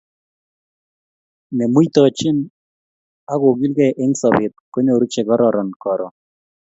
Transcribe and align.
Nemuitochini 1.55 2.43
ako 3.33 3.47
kilkei 3.59 3.97
eng 4.03 4.13
sobet, 4.21 4.53
konyoru 4.73 5.05
chekororon 5.13 5.69
karon. 5.81 6.13